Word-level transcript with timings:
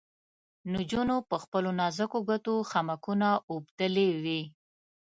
نجونو 0.71 1.15
په 1.29 1.35
خپلو 1.43 1.69
نازکو 1.79 2.19
ګوتو 2.29 2.53
خامکونه 2.69 3.29
اوبدلې 3.51 4.07
وې. 4.23 4.41